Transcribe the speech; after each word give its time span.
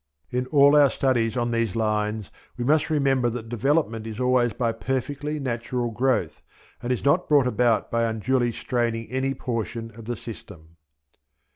In 0.31 0.47
all 0.47 0.75
our 0.75 0.89
studies 0.89 1.37
on 1.37 1.51
these 1.51 1.75
lines 1.75 2.31
we 2.57 2.63
must 2.63 2.89
remember 2.89 3.29
that 3.29 3.49
development 3.49 4.07
is 4.07 4.19
always 4.19 4.51
by 4.51 4.71
perfectly 4.71 5.37
natural 5.39 5.91
growth 5.91 6.41
and 6.81 6.91
is 6.91 7.05
not 7.05 7.29
brought 7.29 7.45
about 7.45 7.91
by 7.91 8.05
unduly 8.05 8.51
straining 8.51 9.05
any 9.11 9.35
portion 9.35 9.91
of 9.91 10.05
the 10.05 10.15
system. 10.15 10.77